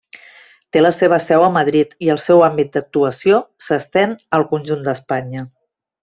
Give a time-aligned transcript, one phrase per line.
[0.75, 5.45] Té la seva seu a Madrid i el seu àmbit d'actuació s'estén al conjunt d'Espanya.